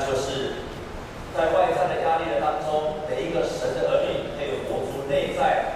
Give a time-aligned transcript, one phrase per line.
[0.00, 0.52] 就是
[1.36, 5.67] 在外在的压力的当中，每一个神的儿女可以活出内在。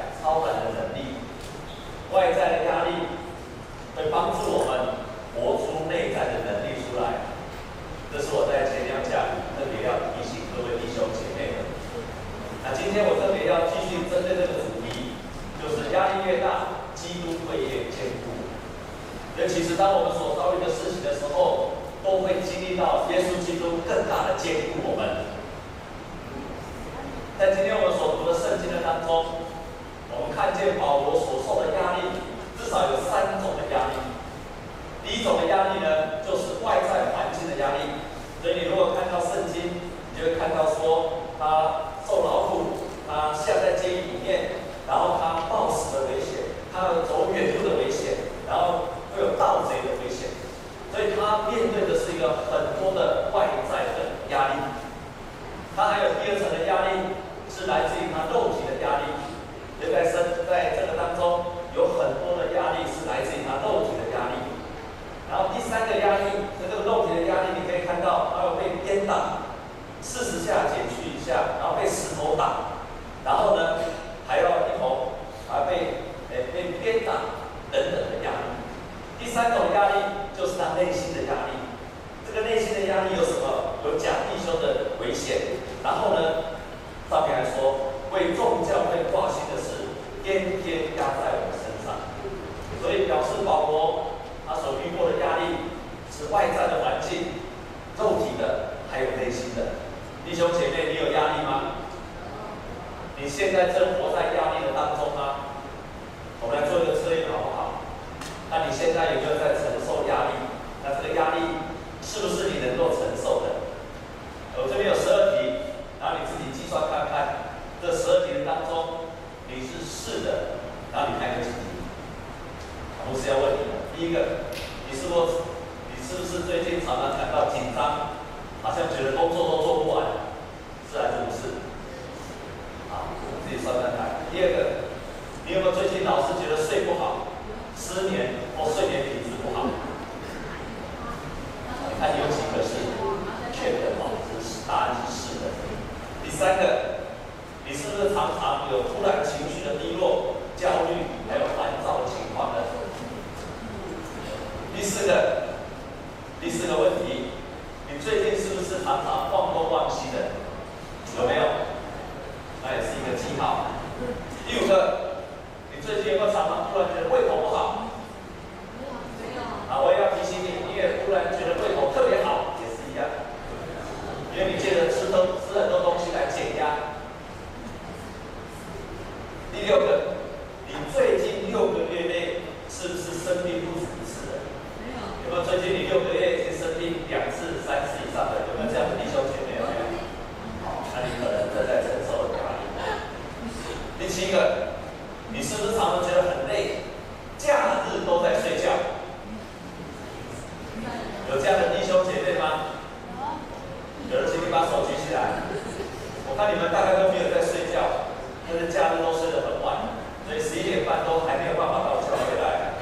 [206.85, 208.09] 概都没有在睡觉，
[208.47, 212.73] 他的假日都睡得很晚，所以十一点半都还没有办法到教会来。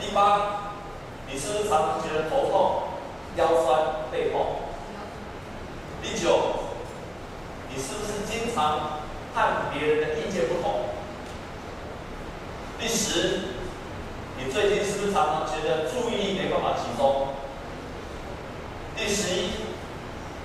[0.00, 0.74] 第八，
[1.26, 2.82] 你是不是常常觉得头痛、
[3.36, 4.56] 腰酸、背痛？
[6.02, 6.70] 第九，
[7.68, 9.00] 你是不是经常
[9.34, 10.90] 和别人的意见不同？
[12.78, 13.40] 第十，
[14.36, 17.28] 你最近是不是常常觉得注意力没办法集中？
[18.96, 19.50] 第十一，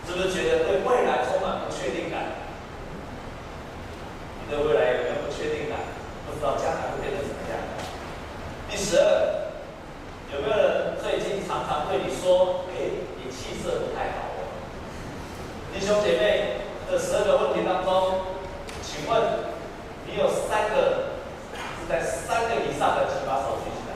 [0.07, 1.58] 是不是觉得对未来充满？
[1.79, 2.43] 确定感。
[4.43, 5.79] 你的未来有没有不确定感？
[6.27, 7.55] 不知道将来会变成什么样？
[8.69, 9.55] 第十二，
[10.33, 14.51] 有没有人最近常常对你说：“哎，你气色不太好哦。”
[15.73, 18.21] 弟兄姐妹，这十二个问题当中，
[18.83, 19.47] 请问
[20.05, 21.15] 你有三个
[21.79, 23.95] 是在三个以上的，请把手举起来。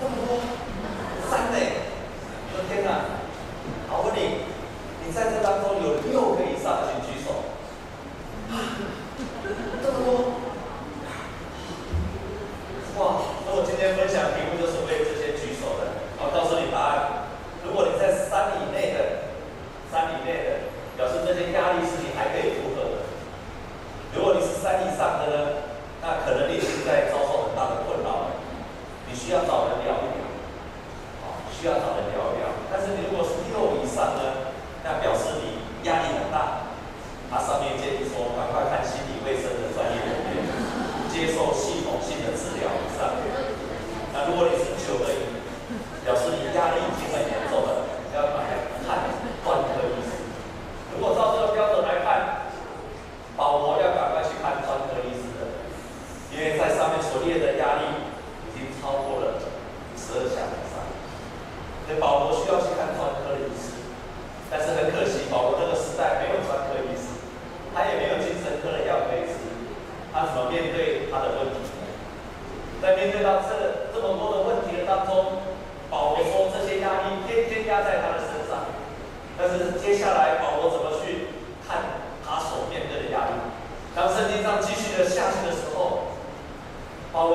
[0.00, 0.38] 这么多，
[1.28, 1.58] 三个，
[2.52, 3.17] 我的天哪！
[5.12, 5.67] 在这当中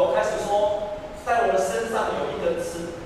[0.03, 2.99] 我开始说，在我的身上有一根刺。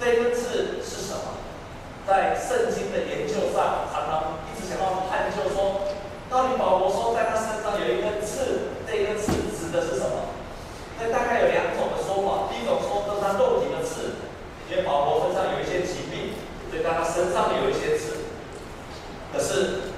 [0.00, 1.36] 这根刺是什么？
[2.08, 5.92] 在圣经的研究上，常常一直想要探究，说
[6.32, 10.32] 到底，保罗说在他身上有一根刺，这根刺指的是什么？
[10.98, 12.48] 那大概有两种的说法。
[12.48, 14.24] 第一种说跟他肉体的刺，
[14.72, 16.32] 因为保罗身上有一些疾病，
[16.72, 18.24] 所以在他身上有一些刺。
[19.30, 19.92] 可是，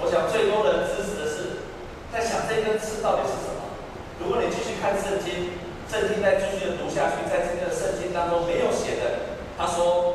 [0.00, 1.66] 我想最多人支持的是
[2.14, 3.60] 在想这根刺到底是什么？
[4.20, 4.51] 如果你
[4.82, 5.54] 看圣经，
[5.88, 7.30] 圣经再继续的读下去。
[7.30, 10.11] 在今天的圣经当中，没有写的，他说。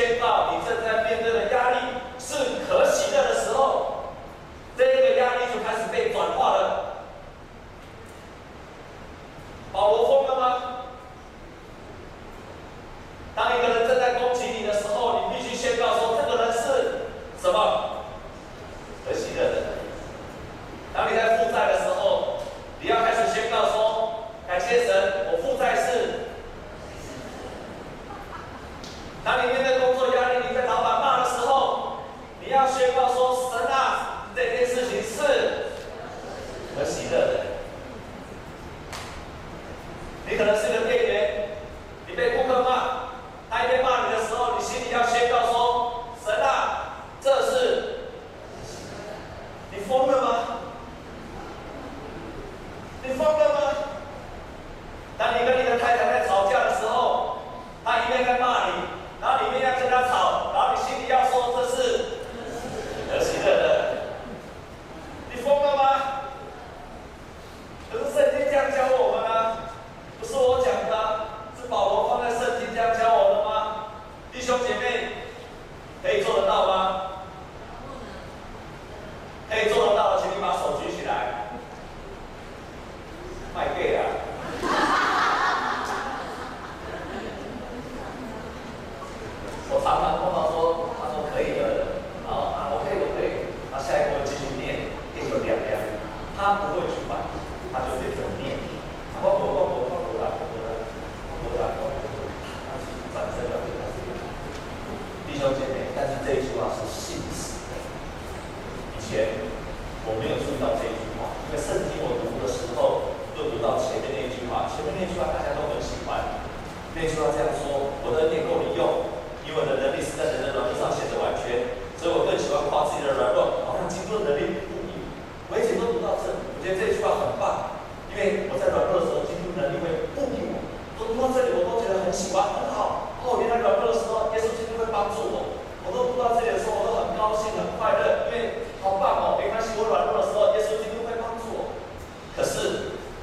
[0.00, 0.39] step up.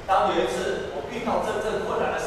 [0.07, 2.26] 当有一次我遇到真正困难的时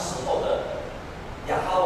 [0.00, 0.62] 时候的
[1.46, 1.79] 牙膏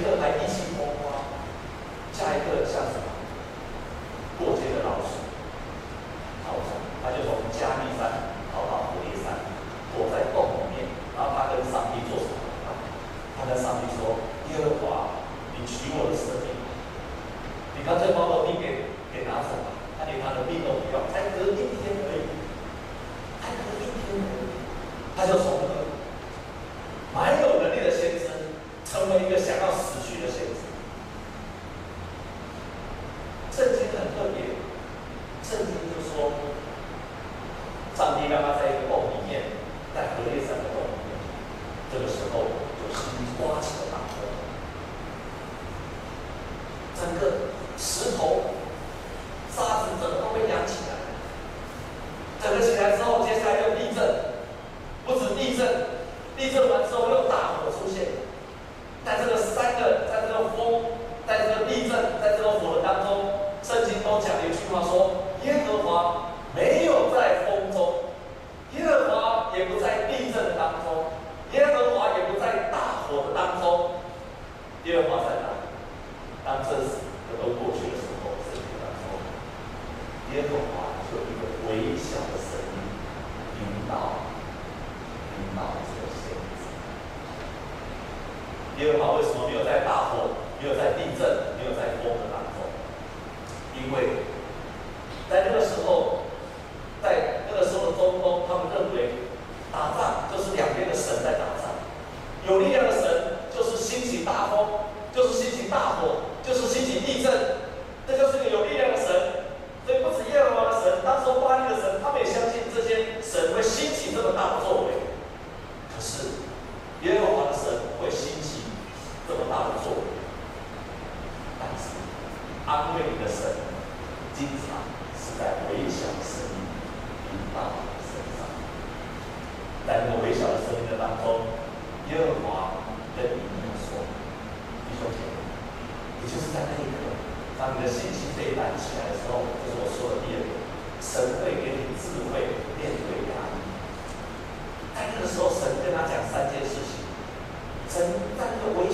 [0.00, 1.26] 个还一气风发，
[2.16, 3.11] 下一个像什么？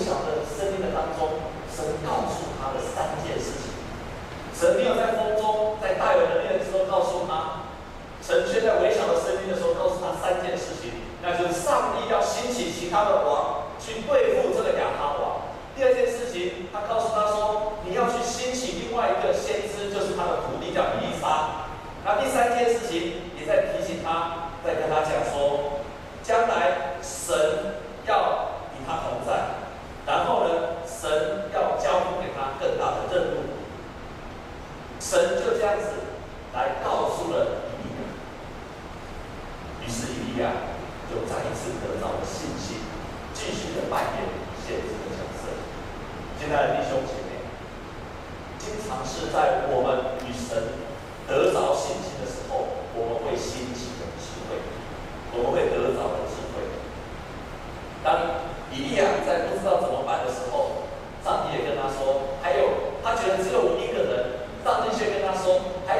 [0.08, 1.28] 小的生命的当中，
[1.76, 2.37] 神告诉。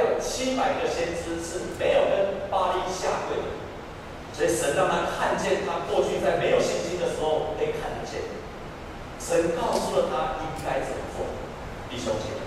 [0.00, 3.48] 有七百个先知是没有跟巴黎下跪的，
[4.32, 8.22] 所以神让他看见他过去在没有信心的时候被看得见，
[9.18, 11.26] 神告诉了他应该怎么做。
[11.88, 12.44] 弟兄姐妹，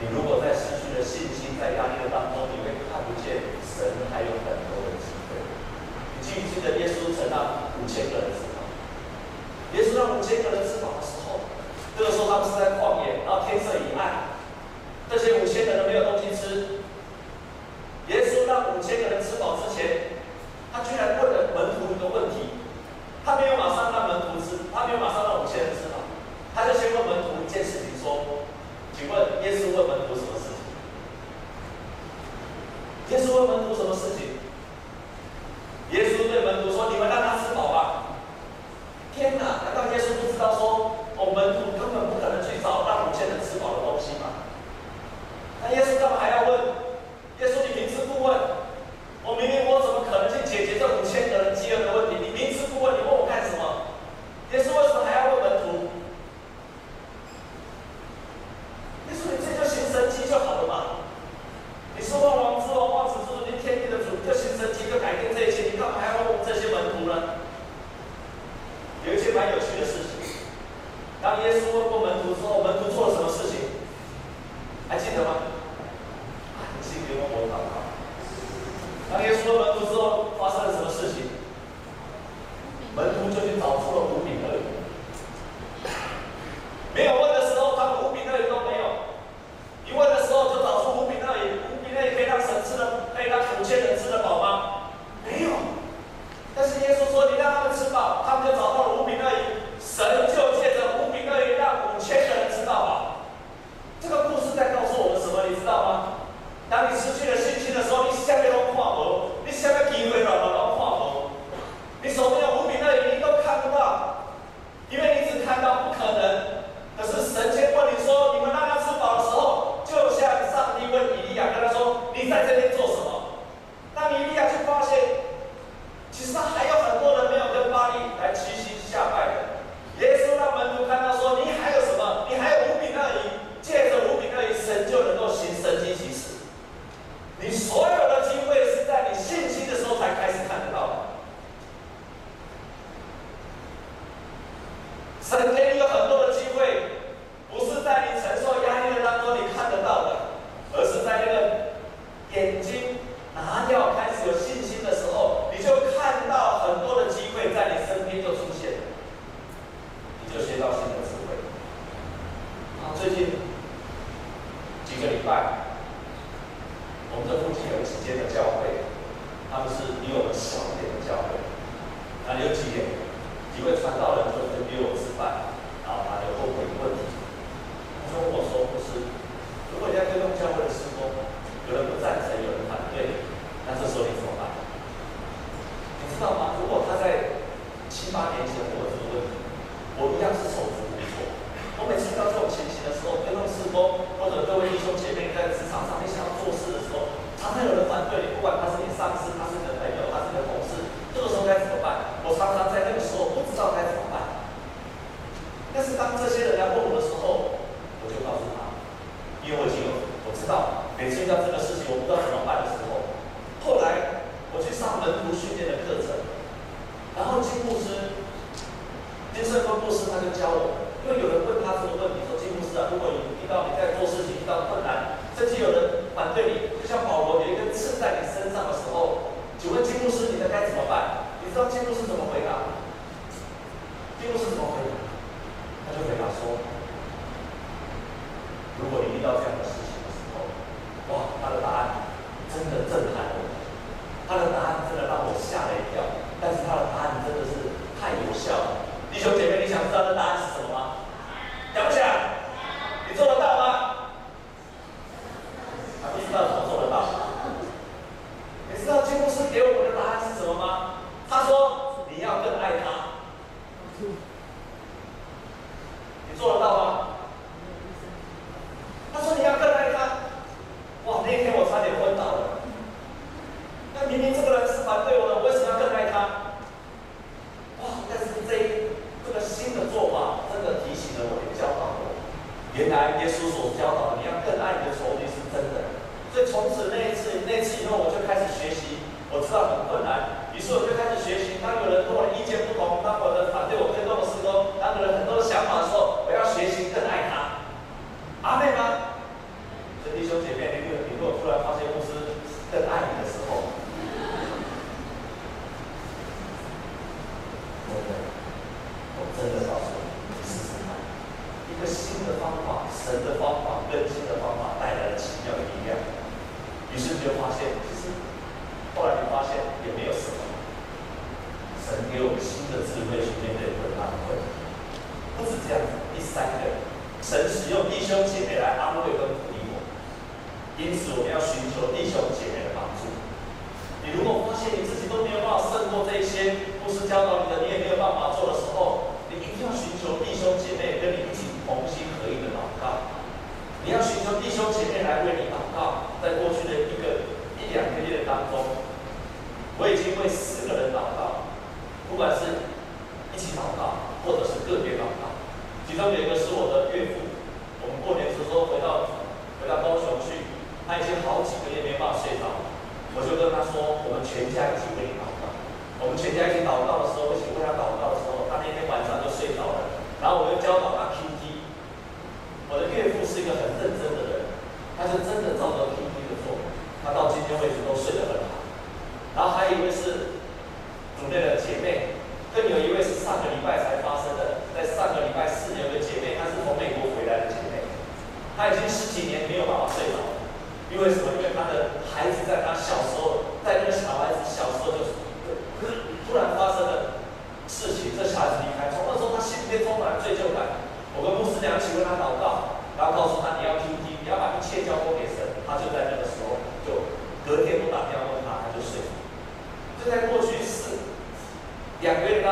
[0.00, 5.36] 你如果在失去了信心，在压力的当中，你会看不见神还有很多的机会。
[6.16, 8.64] 你记不记得耶稣曾让五千个人吃饱？
[9.76, 11.44] 耶稣让五千个人吃饱的时候，
[11.98, 14.32] 那个时候他们是在旷野，然后天色已暗。
[15.08, 16.15] 这些五千个人没有东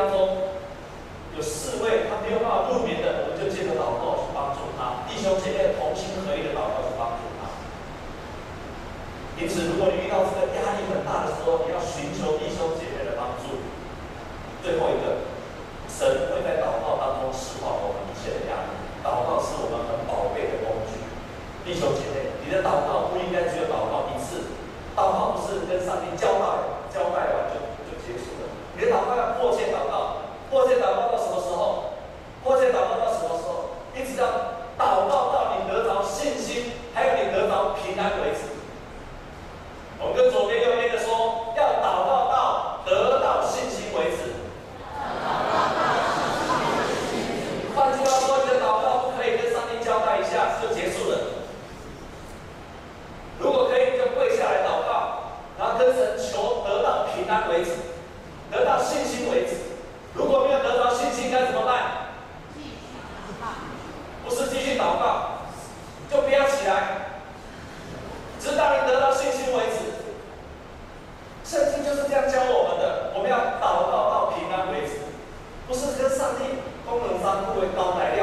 [0.04, 0.52] 当中
[1.32, 7.48] 有四位他没有办法入眠的，我们就借着祷告去帮助他，弟兄姐妹同心合一的祷告去帮助他。
[9.40, 13.64] 因此，如果你遇到这个压力很大的时候，你要寻求弟兄姐妹的帮助。
[14.60, 15.24] 最后一个，
[15.88, 16.04] 神
[16.36, 18.70] 会在祷告当中释放我们一切的压力。
[19.00, 21.00] 祷告是我们很宝贝的工具。
[21.64, 24.52] 弟兄姐妹，你的祷告不应该只有祷告一次，
[24.92, 26.43] 祷告不是跟上帝交换。
[71.44, 74.96] 圣经就是这样教我们的，我们要祷告到平安为止，
[75.68, 78.13] 不是跟上帝功能上互为高台。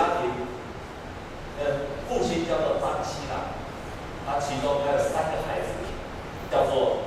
[0.00, 0.30] 家庭，
[1.58, 3.52] 呃，父亲叫做张西朗，
[4.24, 5.68] 他其中还有三个孩子，
[6.50, 6.99] 叫做。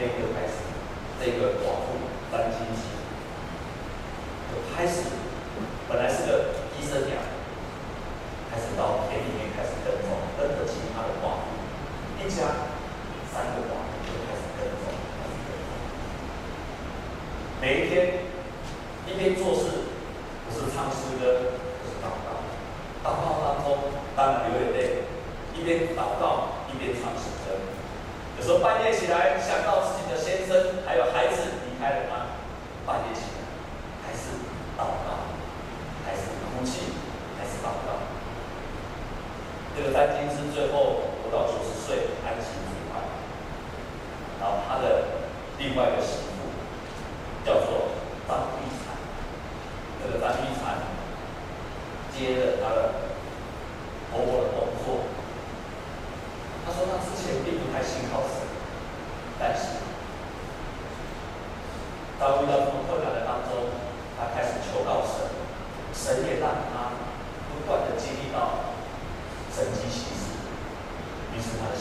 [0.00, 0.54] 那个开始，
[1.20, 1.98] 这个保护，
[2.32, 2.99] 担心。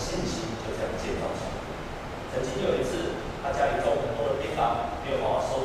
[0.10, 1.53] 信息就这样建造起来。
[2.34, 3.14] 曾经有一次，
[3.45, 5.59] 他家里种很多的槟榔，没有办法收。